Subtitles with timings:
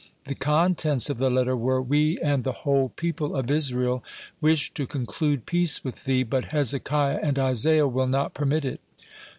[0.23, 4.03] The contents of the letter were: "We and the whole people of Israel
[4.41, 8.81] wish to conclude peace with thee, but Hezekiah and Isaiah will not permit it."